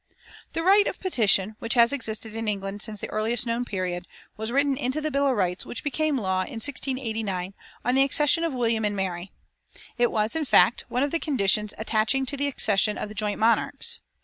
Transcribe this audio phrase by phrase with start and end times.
[0.53, 4.51] The right of petition, which has existed in England since the earliest known period, was
[4.51, 7.53] written into the Bill of Rights which became law in 1689
[7.85, 9.31] on the accession of William and Mary.
[9.99, 13.37] It was, in fact, one of the conditions attaching to the accession of the joint
[13.39, 13.99] monarchs.